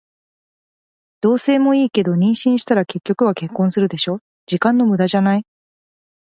[1.21, 4.19] 同棲もいいけど、妊娠したら結局は結婚するでしょ。
[4.47, 5.45] 時間の無駄じゃない？